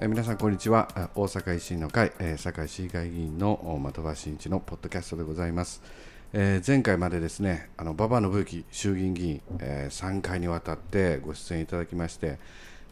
[0.00, 0.86] え皆さんこんにちは。
[1.16, 5.82] 大阪維新の会、え堺市議会議員の的場真一のポッドキャストでございます、
[6.32, 12.38] えー前回までですねあの馬場信之衆議院議員、え3回にわたってご出演いただきまして、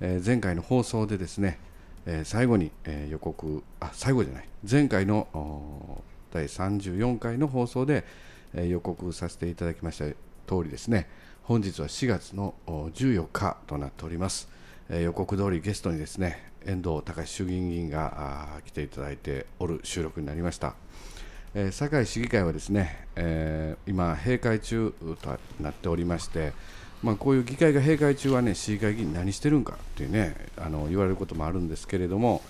[0.00, 1.60] えー前回の放送でですね、
[2.06, 4.48] え最後に、え予告あ最後じゃない。
[4.68, 6.02] 前回の
[6.32, 8.04] 第34回の放送で、
[8.52, 11.08] え予告させていただきました通りですね。
[11.44, 14.48] 本日は4月の14日となっております、
[14.90, 20.74] え予告通りゲストにですね遠藤隆衆議院議員が来ていただいておる収録になりました、
[21.54, 24.92] えー堺市議会はですね、えー今閉会中
[25.22, 26.52] となっておりまして
[27.02, 32.42] まあ、こういう議会が閉会中はね市議会議員何してるんかっていうねあの言われることもあるんですけれども、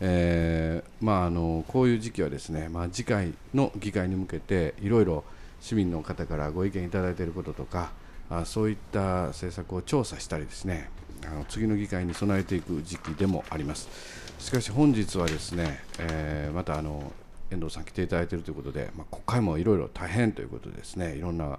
[0.00, 5.24] えーまあ、あのこういう時期はですね、まあ、次回の議会に向けていろいろ
[5.60, 7.92] 市民の方からご意見いただいていることとか
[8.28, 10.90] あそういった政策を調査したりですね
[11.26, 13.88] あの次の議会に備えていく時期でもあります。
[14.38, 17.12] しかし本日はですね、えーまたあの
[17.52, 21.58] 遠藤さん来ていただいているということで、まあ、国会もいろいろ大変ということでですねいろんな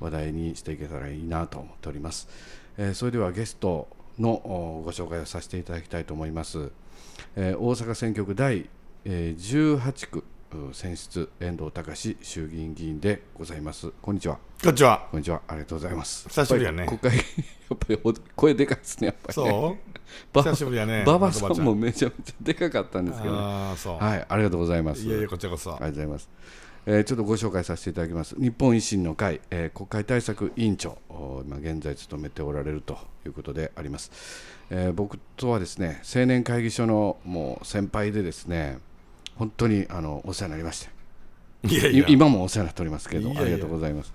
[0.00, 2.28] 話題にしていけたらいいなと思っております、
[2.78, 6.70] えーそれではゲストのご紹介をさせていただきたいと思います、
[7.36, 8.68] えー大阪選挙区第、
[9.04, 10.24] え18区
[10.72, 15.06] 選出遠藤隆衆議院議員でございますこんにちはこんにちは。
[15.10, 17.22] こんにちはありがとうございます久しぶりやね国会や
[17.74, 19.76] っぱりほ 声でかいですねやっぱりねそう
[20.32, 21.02] ば久しぶりやね。
[21.06, 23.96] 馬場さんもめちゃめちゃでかかったんですけどねああ、そう。
[23.98, 25.72] はいありがとうございますいやいや、こちらこそ。
[25.72, 26.30] ありがとうございます。
[26.86, 28.36] えーちょっとご紹介させていただきます。
[28.40, 34.12] 日本維新の会、えー国会対策委員長、お今現在務めておられるということであります。
[34.70, 38.78] えー僕とはですね、青年会議所のもう先輩でですね、
[39.36, 40.88] 本当にあのお世話になりまし
[41.62, 44.12] て、いやいやい、今もお世話になっておりますけど、ありがとうございます。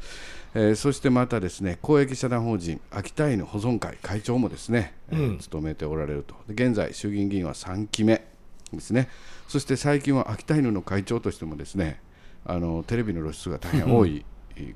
[0.53, 6.35] えーそしてまたですね、公益社団法人秋田犬保存会会長もですね、えーうん務めておられると。
[6.53, 8.25] で現在衆議院議員は3期目
[8.73, 9.07] ですね。
[9.47, 12.01] そして最近は秋田犬の会長としてもですね、
[12.45, 14.25] あのテレビの露出が大変多い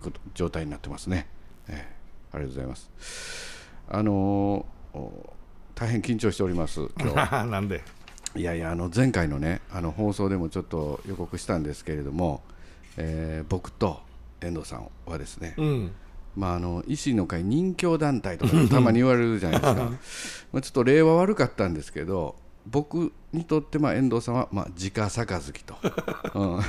[0.02, 1.28] こと状態になってますね。
[1.68, 2.90] えーありがとうございます。
[3.90, 5.34] あのーお
[5.76, 7.46] 大変緊張しております今日。
[7.52, 7.82] なんで？
[8.36, 12.42] いやいやあの前回のねあの放送でもちょっと予告したんですけれども、
[12.98, 14.00] えー僕と
[14.42, 15.92] 遠藤さんはですね、うん。
[16.36, 19.84] まあ、あの維新の会任教団体とか たまに言われるじゃないですか。
[20.54, 22.36] まあちょっと例は悪かったんですけど
[22.68, 25.76] 僕にとってまあ遠藤さんはまあ直杯と、
[26.34, 26.62] うん、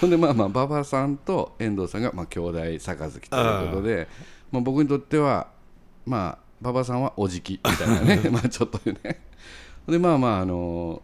[0.00, 4.08] ほんでまあまあ馬場さんと遠藤さんがまあ兄弟杯ということで
[4.52, 5.48] まあ、僕にとっては
[6.04, 8.30] まあ馬場さんはおじきみたいなね。
[8.30, 9.20] まあちょっとね
[9.88, 11.02] でまあまああの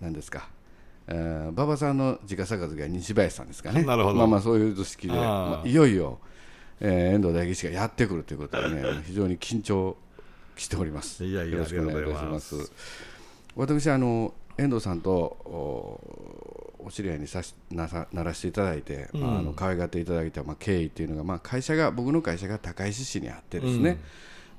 [0.00, 0.48] 何ですか。
[1.06, 3.82] えー馬場さんの直杯が西林さんですかね。
[3.84, 4.16] なるほど。
[4.16, 6.18] まあまあそういう図式でまあ、いよいよ、
[6.80, 9.96] えー遠藤大義士がやってくるということでね 非常に緊張
[10.56, 11.24] しております。
[11.24, 12.72] いやいやよろしくお願いします。
[13.56, 23.98] 私あの遠藤さんとおお知り合いにさしなさならせていただいて、まあ、あの可愛がっていただいた、まあ、経緯っていうのが、まあ、会社が僕の会社が高石市にあってですね、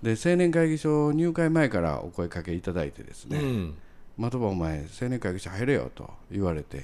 [0.06, 3.76] で青年会議所入会前からお声かけいただいてですね、うん。
[4.30, 6.84] 的場お前青年会議所入れよと言われて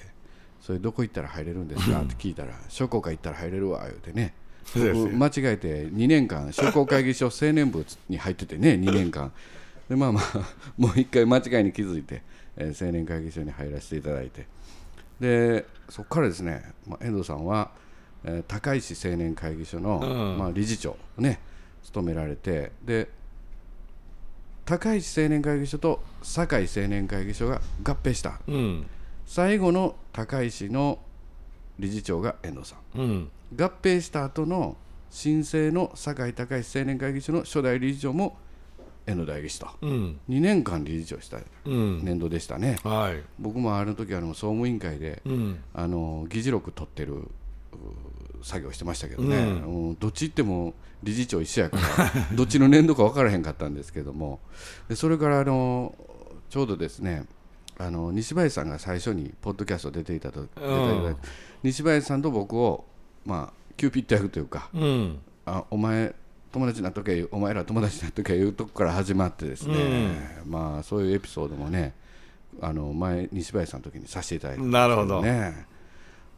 [0.59, 2.01] それどこ行ったら入れるんですか？
[2.01, 4.33] って聞いたら商工会行ったら入れるわ言うてね。
[5.17, 9.31] 間違えて2年間商工会議所青年部に入っててね2年間。
[9.87, 12.23] でまあまあ もう一回間違いに気づいて、
[12.57, 14.47] えー青年会議所に入らせていただいて。
[15.19, 17.69] でそこからですね、まあ、遠藤さんは、
[18.23, 20.37] えー高石青年会議所の、うん。
[20.39, 21.39] まあ、理事長をね
[21.83, 23.09] 務められてで
[24.65, 28.85] 高石青年会議所と堺青年会議所が合併したうん。
[29.25, 30.99] 最後の高石の
[31.79, 33.31] 理事長が遠藤さんうん。
[33.55, 34.77] 合併した後の
[35.09, 38.37] 新生の堺高石青年会議所の初代理事長も
[39.07, 40.19] 遠藤大義士とうん。
[40.29, 42.05] 2年間理事長したうん。
[42.05, 43.21] 年度でしたね、はい。
[43.39, 45.63] 僕もあの時あの総務委員会でうん。
[45.73, 47.27] あの議事録取ってるう
[48.43, 49.87] 作業してましたけどね、うん。
[49.89, 50.73] うんどっち行っても
[51.03, 54.39] 理事長一緒やから どっちの年度か分からへんかったんですけども。
[54.87, 55.95] でそれからあの
[56.49, 57.25] ちょうどですね
[57.77, 61.21] あの西林さんが最初にポッドキャスト出ていたと出ていただいて
[61.63, 62.85] 西林さんと僕を
[63.25, 65.19] まあキューピット役というかうん。
[65.45, 66.13] あお前
[66.51, 71.93] 友達になっとけお前ら友達になっとけいうとこから始まってですね、まあそういうエピソードもね
[72.59, 75.21] あの前西林さんの時にさせていただいたんですなるほど。
[75.21, 75.65] ね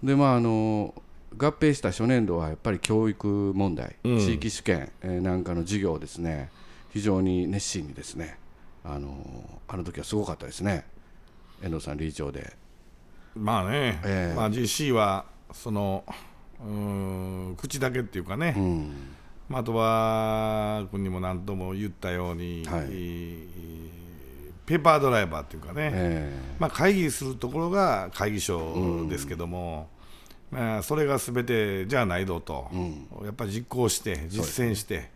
[0.03, 0.93] でまああの
[1.37, 4.19] 合併した初年度はやっぱり教育問題、うん。
[4.19, 6.49] 地域主権、えーなんかの授業をですね。
[6.91, 8.37] 非常に熱心にですね
[8.83, 10.85] あのあの時はすごかったですね。
[11.63, 12.53] 遠藤さん理事長で。
[13.35, 14.35] まあね、ええ。
[14.35, 16.03] まあ GC は、その、
[16.59, 18.93] うーん、口だけっていうかね、うん。
[19.49, 22.81] まあ、あとは君にも何とも言ったように、はい。
[22.81, 24.03] えー
[24.65, 29.89] ペーパードライバーっていうかね、えまあ、会議するところが会議所ですけども、
[30.53, 32.69] まあ、それがすべてじゃないぞと、
[33.23, 35.09] やっぱり実行して実践して、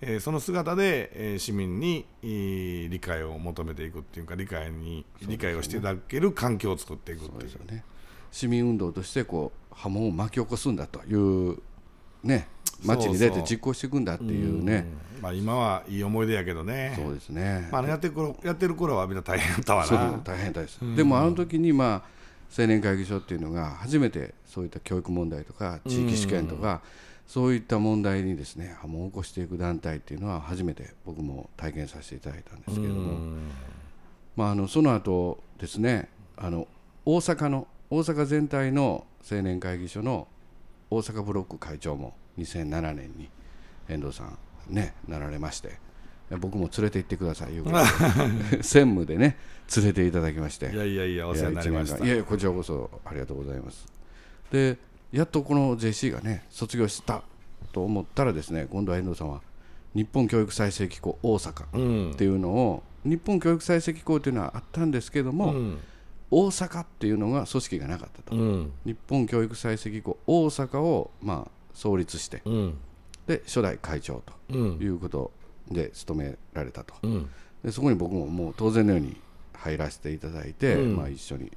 [0.00, 7.72] えーその姿で、えー市民にえー理解を求めていくっていうか理解に、理解をしていただける環境を作っていくっていう。
[7.72, 7.84] ね。
[8.32, 11.58] 市民運動としてこう波紋を巻き起こすんだという
[12.22, 12.46] ね
[12.84, 14.86] 街に出て実行していくんだっていうね。
[15.16, 15.22] うん。
[15.22, 16.94] まあ、今はいい思い出やけどね。
[16.96, 22.19] そうですね、まあ、やってる頃やってる頃はみんな大変だったわそうな大変です、でもあの時にまあ
[22.56, 26.82] 青年会議所っていうのが初めてそういった教育問題とか地域試験とか、
[27.30, 33.38] そういった問題にですね波紋を起こしていく団体っていうのは初めて僕も体験させていただいたんですけれども、
[34.34, 36.66] まあ、あのその後ですねあの
[37.04, 40.26] 大阪の大阪全体の青年会議所の
[40.90, 43.30] 大阪ブロック会長も2007年に
[43.88, 44.36] 遠藤さん
[44.68, 45.78] ねなられまして
[46.38, 49.36] 僕も連れて行ってくださいいうことで専務でね
[49.76, 50.70] 連れていただきまして。
[50.72, 52.04] いやいやいやお世話になりました。
[52.04, 53.86] いやいやこちらこそありがとうございます。
[54.50, 54.76] で
[55.12, 57.22] やっとこの JC がね卒業した
[57.72, 59.40] と思ったらですね今度は遠藤さんは
[59.94, 65.78] 日本教育再生機構大阪っていうのを、日本教育再生機構っていうのはあったんですけども、うん。
[66.30, 68.72] 大阪っていうのが組織がなかったと、うん。
[68.84, 72.78] 日本教育再生機構大阪をまあ創立してうん。
[73.26, 74.78] で初代会長とうん。
[74.80, 75.32] いうこと
[75.70, 76.94] で務められたと。
[77.02, 77.30] うん。
[77.64, 79.16] でそこに僕ももう当然のように
[79.54, 80.96] 入らせていただいて、うん。
[80.96, 81.46] まあ、一緒に。
[81.46, 81.52] で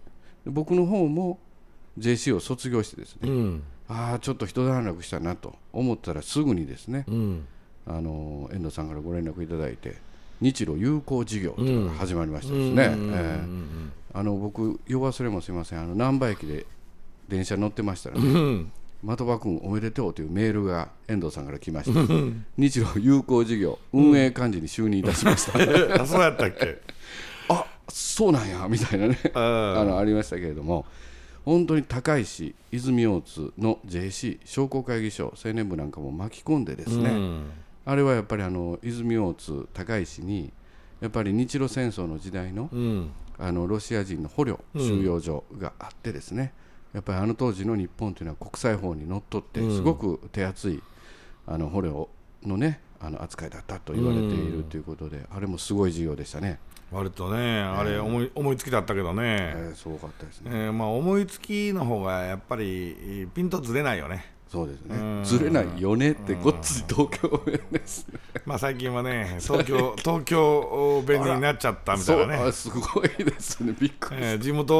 [0.45, 1.39] 僕の方も
[1.98, 3.63] JC を卒業してですね、うん。
[3.88, 7.48] ああちょっと一段落したなと思ったらすぐにですね、うん。
[7.86, 9.98] あの遠藤さんからご連絡いただいて
[10.42, 12.95] 日露友好事業というのが始まりましてですね、
[14.13, 15.80] 僕夜忘れもすみません。
[15.80, 16.65] あの難波駅で
[17.30, 18.71] 電車乗ってましたら、ねうん
[19.06, 25.54] 的場君おめでとうというメールが遠藤さんから来まして日露友好事業運営幹事に就任いたしました、
[26.02, 26.80] あそうやったっけ？
[27.50, 29.20] あそうなんやみたいなね。
[29.34, 30.86] ああのありましたけれども
[31.44, 37.46] 本当に高石泉大津の JC 商工会議所青年部なんかも巻き込んでですね、うん。
[37.86, 40.54] あれはやっぱりあの泉大津高石に
[41.02, 43.10] やっぱり日露戦争の時代のうん。
[43.40, 46.54] あのロシア人の捕虜うん収容所があってですね、
[46.94, 49.75] やっぱりあの当時の日本というのは国際法にのっとってうん。
[49.75, 50.81] すごく手厚い
[51.48, 52.10] あの捕虜
[52.45, 56.57] のねあの扱いだったと言われているということで、あれもすごい事業でしたね、
[56.90, 64.96] 割とねあれ思い思いつきだったけどね、えーすごかったですね、えーまあ、思いつきの方がやっぱりピンとずれないよね、そうですね。
[64.96, 65.24] うん。
[65.24, 68.20] ずれないよねってごっつい東京弁ですね。
[68.46, 72.44] まあ、最近はね東京東京弁になっちゃったみたそいうなね。
[72.44, 73.76] あすごいですね。
[73.80, 74.76] びっくりえー地元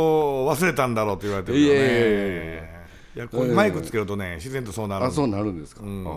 [0.46, 2.86] を忘れたんだろうと言われてるよね。
[3.16, 6.06] いやこういうマイクつけるとね自然とそうなるあそうなるんですか、うん。
[6.08, 6.16] ああ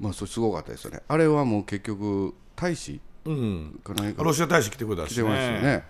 [0.00, 1.02] まあそれすごかったですよね。
[1.06, 3.80] あれはもう結局大使うん。
[4.16, 5.84] ロシア大使来てくれた来ましてねしたよね。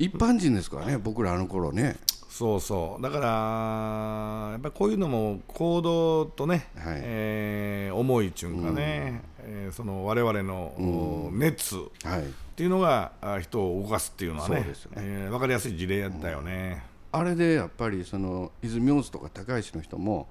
[0.00, 1.98] 一般人ですからね僕らあの頃ね
[2.40, 3.02] そうそう。
[3.02, 7.00] だからやっぱりこういうのも行動とね、はい。
[7.02, 12.24] えー思いっていうかね、えーその我々の、お熱っはい。
[12.56, 14.66] ていうのがあ人を動かすっていうのはねね。
[14.96, 16.82] えー分かりやすい事例だよね。
[17.12, 20.28] あれでやっぱりその泉大津とか高石の人も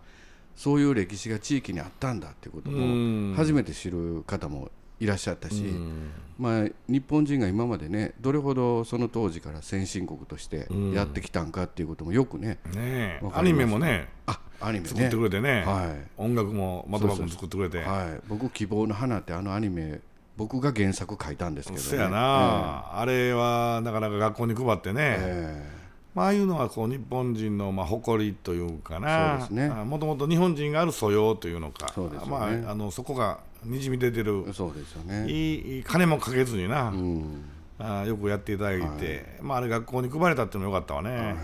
[0.55, 3.31] そういう歴史が地域にあったんだっていうことうん。
[3.31, 6.11] も初めて知る方もいらっしゃったし、うん。
[6.37, 14.07] まあ、日本人が今までねどれほどその当時から先進国としてやってきたんかっていうこともよくね、ねアニメもね。
[14.25, 14.89] あアニメね。
[14.89, 17.79] 作ってくれてね、は音楽も的場君作ってくれて。
[17.79, 19.99] い、はい、僕「希望の花」ってあのアニメ
[20.37, 21.89] 僕が原作書いたんですけどね。
[21.89, 25.79] そやな、あれはなかなか学校に配ってね、ええ。
[26.15, 29.31] まあ、ああいうのはこう日本人のまあ誇りというかな。
[29.31, 29.69] そうですね。
[29.83, 31.91] もともと日本人がある素養というのか。
[31.93, 32.31] そうですよね。
[32.31, 34.45] まあ、あのそこがにじみ出てる。
[34.47, 35.29] えそうですよね。
[35.29, 37.43] いいいい金もかけずにな、うん。
[37.79, 41.35] あよくやっていただいて、まあ、あれ学校に配れたっていうのもよかったわね、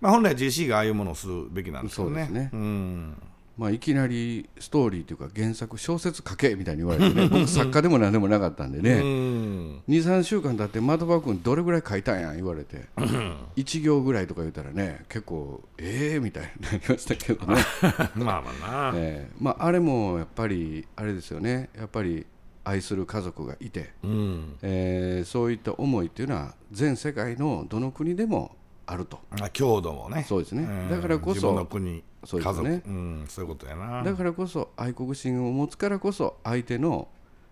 [0.00, 2.24] まあ、本来 JC がああいうものをするべきなんですよね。
[2.24, 2.58] そうですね。
[2.58, 3.16] ん
[3.56, 17.62] まあ、いきなりストーリーというか原作小説書けみたいに言われてね 僕作家でも何でもなかったんでうねん23週間経って的場君どれぐらい書いたんや言われて1行ぐらいとか言ったらね結構ええみたいになりましたけどね、
[18.16, 21.68] まあまあな、ええまあ、あれもやっぱりあれですよね。
[21.76, 22.26] やっぱり
[22.64, 24.56] 愛する家族がいて、うん。
[24.62, 29.18] えーそういった思いっていうのは全世界のどの国でもあると。
[29.38, 30.24] まあ、郷土もね。
[30.28, 30.62] そうですね。
[30.62, 30.90] ん。
[30.90, 32.82] だからこそ自分の国そうですね。
[32.86, 34.02] うん、そういうことやな。
[34.02, 37.08] だからこそ愛国心を持つからこそ相手の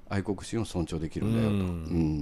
[0.08, 1.64] 愛国心を尊重できるんだよと、ううん。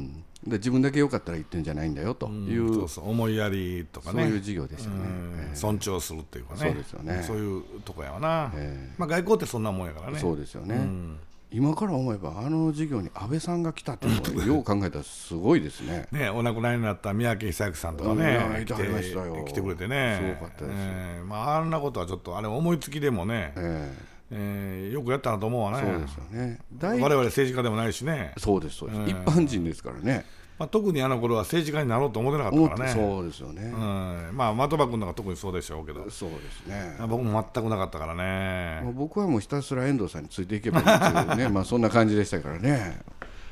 [0.03, 4.23] んで自分だけ良かったら言ってんじゃないんだよという、うんそうそう思いやりとかね。
[4.23, 5.35] そういう事業でしたね、うん。
[5.39, 5.57] ええ。
[5.57, 6.61] 尊重するっていうかね。
[6.61, 7.23] そうですよね。
[7.27, 8.95] そういうとこやわな、え。
[8.97, 10.19] まあ、外交ってそんなもんやからね。
[10.19, 11.19] そうですよね、うん
[11.53, 16.07] 今から思えばあの授業に安倍さんが来たっていうのはよう考えたらすごいですね。
[16.13, 23.93] ね、お亡くなりになった三宅久之さんとかねや、来て来てくれてね、すごかったですえーまあ、あんなことはちょっと、あれ、思いつきでもね、え
[24.31, 24.91] え。
[24.91, 26.59] ーよくやったなと思うわね、えそうですよね。
[26.73, 30.25] 大我々政治家でもないしね、そうですそうです、うん一般人ですからね。
[30.61, 33.63] まあ、特にあの頃は政治家になろうと思ってなか思ったからね、そうですよね。
[33.63, 36.97] うんまあ、的場君なんか特にそうでしょうけど、そうですね。
[37.09, 43.01] 僕も全くなかったからもうね、僕はもうひたすら遠藤さんについていけばいいっていうね、 まあそんな感じでしたからね。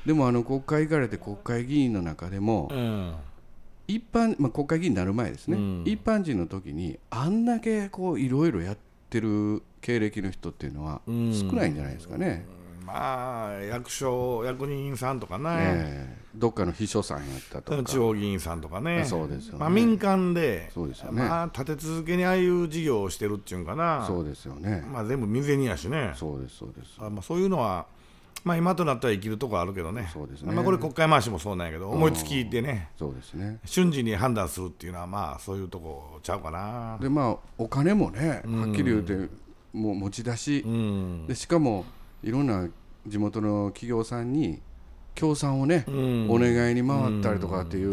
[0.05, 3.15] でもあの国会行かれて国会議員の中でもうん、
[3.87, 12.45] 一般、まあ、国会議員になる前ですね、うん一般人の時にあんだけこういろいろやってる経歴の人っていうのはうん少ないんじゃないですかね。
[12.89, 16.29] まあ、役所、役人さんとかね、ええ。
[16.35, 17.83] どっかの秘書さんやったとか。
[17.83, 19.59] 地方議員さんとかね、そうですよね。
[19.61, 21.23] まあ、民間で、そうですよね。
[21.23, 26.97] まあ、立て続けにああいう事業をしてるっていうんかな、そうですよね、まあ、全部未然にやしね、そうですそうです。
[26.99, 27.87] あまあ、そういうのは、
[28.45, 30.55] まあ、今となったら生きるとこあるけどね、そうですね。
[30.55, 33.59] まあ、これ、国会回しもそうなんやけど、思いつきでね、そうですね。
[33.65, 36.97] 瞬時に判断するっていうのは、まあ、そういうとこちゃうかな。
[37.01, 39.15] でまあお金もねはっきり言うて、
[39.73, 41.27] もう持ち出し、うん。
[41.27, 41.85] でしかも
[42.23, 42.69] いろんな
[43.07, 44.61] 地元の企業さんに
[45.15, 46.31] 協賛をね、うん。
[46.31, 47.93] お願いに回ったりとかっていう,、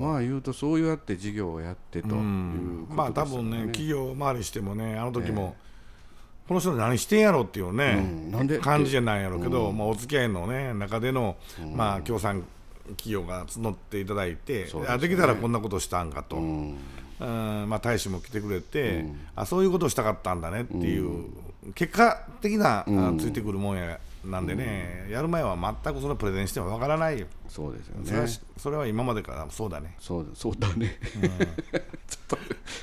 [0.00, 2.86] まあ言うとそうやって事業をやってといううん。
[2.90, 5.54] まあ多分ね、企業回りしてもね、あの時も、
[6.48, 8.30] この人何してんやろっていうね、うん。
[8.32, 8.58] なんで？
[8.58, 11.36] 感じじゃないやろうけど、まあ、お付き合いの、ね、中での、
[11.76, 12.44] まあ、協賛
[12.96, 14.86] 企業が募っていただいて、ですね。
[14.88, 16.76] あできたらこんなことしたんかと、ううん。
[17.24, 19.04] んまあ、大使も来てくれて、
[19.36, 21.26] あ、そういうことをしたかったんだねっていう、
[21.74, 27.26] 結果的な、あついてくるもんやなんでね、やる前は全くそのプレゼンしてもわからないよ。
[27.48, 29.96] そうですよそれはねそれは今までからそうだね。
[29.98, 30.98] そうそうだね、
[32.08, 32.38] ちょっと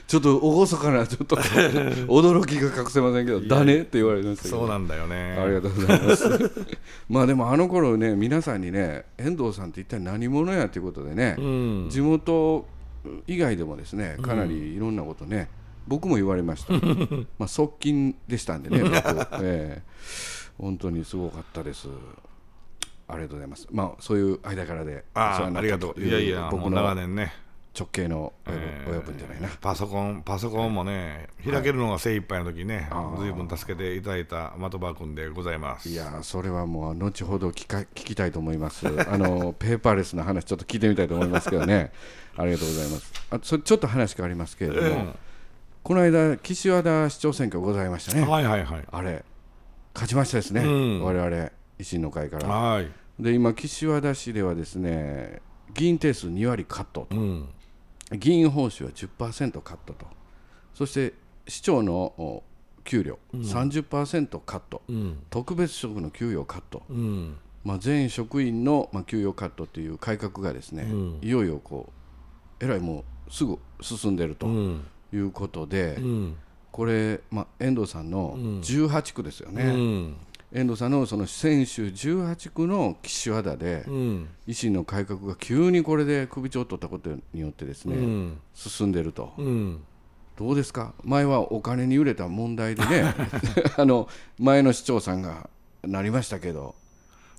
[0.07, 1.35] ちょっと厳かなちょっと
[2.07, 5.37] 驚きが隠せませんけど「だね」って言われましたけどそうなんだよね。
[5.39, 6.51] ありがとうございます。
[7.07, 12.67] まあでもあの頃ね皆さんにね遠藤さんって一体何者やということでね、うん地元
[13.27, 15.49] 以外でもですねかなりいろんなことね、
[15.89, 16.73] 僕も言われました。
[17.39, 18.93] まあ側近でしたんでね 僕、
[19.41, 19.81] ええ
[20.59, 21.87] 本当にすごかったです。
[23.07, 23.67] ありがとうございます。
[23.71, 26.01] まあそういう間柄でああありがとう。
[26.01, 27.33] いやいや、僕の長年ね。
[27.79, 29.47] 直系の親分,、じゃないな。
[29.61, 35.87] パソコン、パソコンもね、開けるのが精一杯の時ねあ、ずいぶん助けていただいた的場君でございます。
[35.87, 38.87] いやーそれはもう後ほど聞か聞きたいと思います。
[38.87, 41.91] あの ペーパーレスの話ちょっと聞いてみたいと思いますけどね。
[42.35, 43.13] ありがとうございます。
[43.31, 45.28] あそれちょっと話変わりますけれども、え
[45.83, 48.27] この間岸和田市長選挙ございましたえね。
[48.27, 48.83] はいはいはい。
[48.91, 49.23] あれ
[49.93, 50.61] 勝ちましたですね。
[50.61, 52.47] うん我々維新の会から。
[52.47, 52.87] はい。
[53.19, 55.41] で今岸和田市ではですね
[55.73, 57.49] 議員定数2割カットと、うん。
[58.11, 60.07] 議員報酬は10%カットと、
[60.73, 61.13] そして
[61.47, 62.43] 市長のお
[62.83, 65.19] 給料30%カット、うん。
[65.29, 66.83] 特別職の給与カット。
[66.89, 67.37] うん。
[67.63, 71.91] まあ、全職員の、まあ、給与カットという改革がですね、うんいよいよこ
[72.61, 74.85] うえらいもうすぐ進んでるとうん。
[75.13, 76.35] いうことで、うん。
[76.71, 80.15] これ、まあ、遠藤さんのうん18区ですよね、うん。
[80.53, 84.27] 遠藤さんのその選手18区の岸和田で、うん。
[84.47, 88.37] 維新の改革が急にこれで首長を取ったことによってですね、うん。
[88.53, 89.81] 進んでると、うん。
[90.37, 90.93] どうですか？
[91.03, 93.13] 前はお金に揺れた問題でね
[93.77, 95.49] あの前の市長さんが
[95.83, 96.75] なりましたけど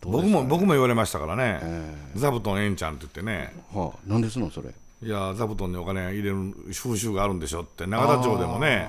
[0.03, 1.61] 僕も、僕も言われましたからね。
[1.63, 3.55] え座布団ええんちゃんって言ってね。
[3.75, 4.69] えはあ、なんですのそれ？
[5.03, 8.89] いや、座布団にお金入れる風習があるんでしょって、永田町でもね。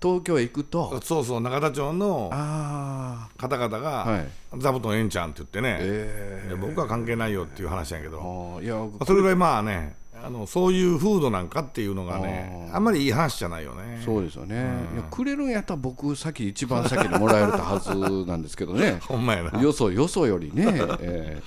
[0.00, 1.00] 東京へ行くと？
[1.02, 4.60] そうそう、永田町のあ方々はがい。
[4.60, 8.64] 座布団ええんちゃんって言ってね、僕は関係ないよっていう話やけあど、ー。
[8.64, 14.00] いやそれぐらいまあね、あのそういう風土なんかっていうのがね、あんまりいい話じゃないよね。
[14.04, 14.56] そうですよね、
[14.94, 17.94] いやくれるんやったら僕先一番先にもらえるはず
[18.26, 18.98] なんですけどね。
[19.06, 19.60] ほんまやな。
[19.60, 20.64] よそよそよりね、
[21.00, 21.42] え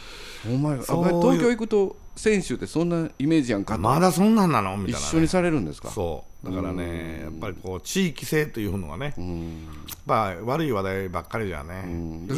[0.46, 5.06] ー、お前東京行くと選手ってそんなイメージやんかまだそんなんなのみたいな、ね。
[5.06, 5.90] 一緒にされるんですか？
[5.90, 6.50] そう。
[6.50, 9.68] だからね、やっぱりこう地域性というのがね、うん。
[10.06, 11.88] まあ悪い話題ばっかりじゃね、イ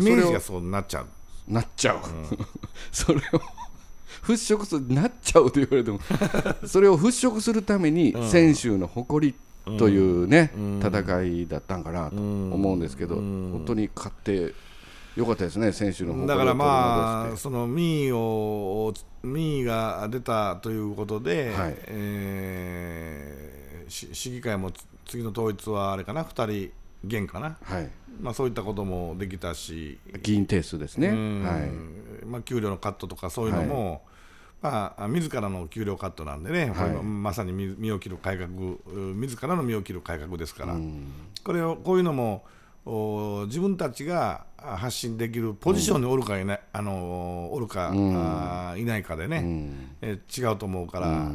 [0.02, 1.06] メージがそうなっちゃう。
[1.50, 1.98] なっちゃう、
[2.92, 3.42] それを
[4.24, 6.00] 払拭するなっちゃうと言われても
[6.66, 14.56] それを払拭するために選手の誇りというね、戦いだったんかなと思うんですけど、本当に勝って
[15.16, 21.76] よかったですね選手の誇りをだからまあ、その民意を民意が出たということで、はい。
[21.88, 23.60] えー
[23.90, 26.72] し市議会もつ次の統一はあれかな、2人
[27.04, 27.90] 減かな、はい、
[28.22, 31.44] まあ、そういったこともできたし、議員定数ですね、うん。
[31.44, 34.04] はい、まあ、給料のカットとかそういうのも、
[34.62, 41.12] まあ、自らの給料カットなんでね、これもまさに身身を切る改革、うん自らの身を切る改革ですから、うん。
[41.44, 42.44] これをこういうのも、
[42.86, 51.32] おお自分たちがあ発信できるポジションにおるかいない、あのおるか、あいないかでね、え違うと思うから、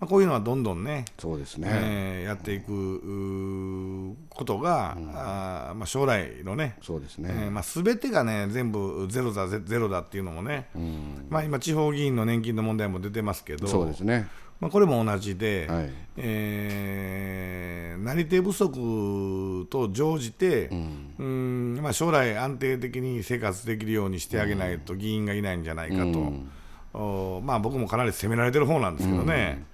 [0.00, 10.68] まあ、こういうのはどんどんねそうですね、えーやっていくことが、あーまあ、将来のねそうですえね、ーまあ、全てがね全部ゼロだゼゼロだっていうのもね、
[11.28, 14.26] まあ、今地方議員の年金の問題も出てますけどそうですね。
[14.60, 15.90] まあ、これも同じで、はい。
[16.18, 20.68] えーなり手不足と乗じて、
[21.18, 21.78] うん。
[21.82, 26.04] まあ、将来安定的に生活できるようにしてあげないと議員がいないんじゃないか
[26.92, 29.64] と、おまあ、僕もかなり責められてる方なんですけどね、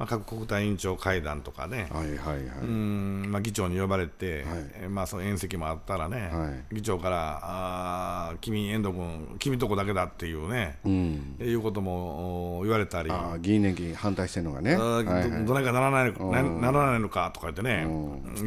[0.00, 4.44] まあ、各国対委員長会談とかね、はいはいはい、うんまあ、議長に呼ばれて、はい。
[4.76, 6.74] えーまあ、その宴席もあったらね、はい。
[6.76, 13.10] 議長から、あー君、遠藤君、君とこだけだっていうね、うん、いうこともお言われたり。
[13.10, 15.30] あー議員年金反対してるのがね、はいはい。
[15.30, 17.86] どどないかならないのなならないのかとか言ってね、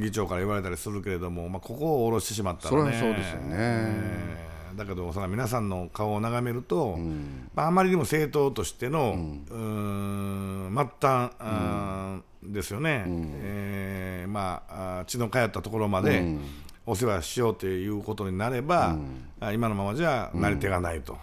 [0.02, 3.48] 議長から言われたりするけれども、まあ、ここを下ろしてしまったらね、それはそうですよね。
[3.52, 6.98] えーだけど、その皆さんの顔を眺めると、
[7.56, 9.13] まあ、あまりにも政党としての、
[9.50, 9.58] うー
[10.70, 16.36] ん末端、あーですよね、えーまあ、血の通ったところまで
[16.86, 18.98] お世話しようということになれば、
[19.39, 21.18] あ今のままじゃなり手がないと、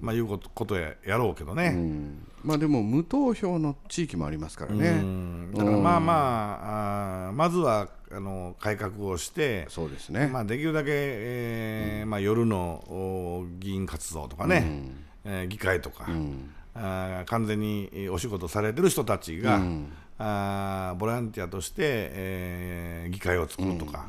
[0.00, 1.72] まあ、いうことことややろうけどね。
[1.74, 5.52] うんまあでも無投票の地域もありますからね、うん。
[5.52, 14.64] だからまあまあ、あーまずはあの改革をして、そうですね、まあ、できるだけ、えーまあ、夜のお議員活動とかね、
[15.24, 16.06] えー議会とか、
[16.78, 19.60] あー完全にえーお仕事されてる人たちが、
[20.18, 24.06] あーボランティアとして、えー議会を作るとか。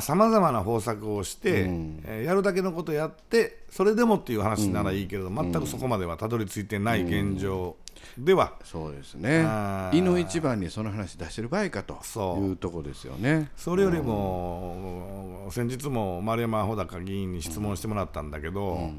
[0.00, 1.66] さまざ、まな方策をして、
[2.04, 7.76] えーやるだけのことやってそれでもっていう話ならいいけれど、全くそこまではたどり着いてない現状
[8.16, 9.42] では、そうですね。
[9.46, 9.98] あー。
[9.98, 12.56] 井の一番にその話出してる場合かとそういう。
[12.56, 13.50] ところですよね。
[13.56, 18.90] それよりも、先日も丸山穂高議員に質問してもらったんだけど、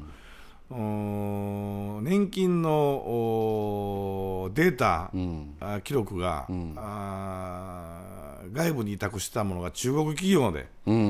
[0.70, 0.80] うーん
[2.02, 5.10] 年金のおデータ、
[5.60, 11.02] あ記録が、あー外部に委託したものが中国企業で、うんうん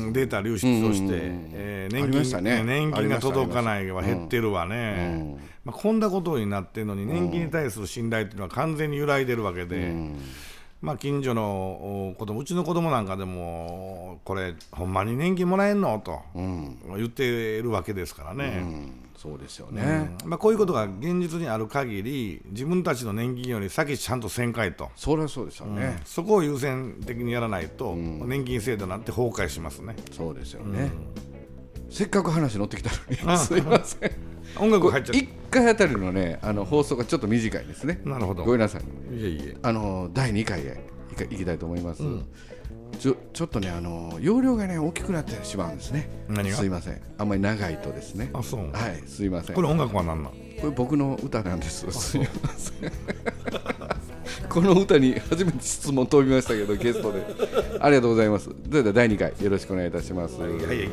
[0.00, 0.12] うん。
[0.12, 9.94] データ流出をして、え年金年金が届かないは減ってるわね、まあ、こんなことになってるのに、年金に対する信頼っていうのは完全に揺らいでるわけで。
[10.80, 16.00] まあ、近所のお子供うちの子供なんかでもこれほんまに年金もらえんの？
[16.02, 16.22] と
[16.96, 29.94] 言っているわけですからね、うんそうですよね、まあ、こういうことが現実にある限り自分たちの年金より先ちゃんとせんかいと、そりゃそうですよね、そこを優先的にやらないと、年金制度なんて崩壊しますね。
[30.10, 30.90] そうですよね、
[31.90, 32.88] せっかく話乗ってきた
[33.26, 33.38] のに。
[33.38, 34.10] すいません。
[34.58, 38.00] 音楽入っちゃっ1回あたりのねあの放送がちょっと短いですね。
[38.02, 38.44] たなるほど。
[38.46, 38.82] ごめんなさい。
[39.14, 39.56] いえいえ。
[39.62, 40.82] あの第2回へ
[41.28, 42.02] 行きたいと思います、
[42.98, 46.10] ちょちょっとねあの容量がね大きくなってしまうんですね。
[46.28, 46.56] 何が？
[46.56, 47.00] すいません。
[47.18, 48.30] あんまり長いとですね。
[48.34, 48.70] あそう。
[48.72, 49.56] はいすいません。
[49.56, 50.32] これ音楽は何なん？
[50.60, 51.90] これ僕の歌なんです。
[51.90, 52.92] すいません。
[54.50, 57.24] この歌に初めて質問飛びましたけどゲストで。
[57.80, 58.46] ありがとうございます。
[58.46, 60.88] それでは第2回よろしくお願いいたします、はいはい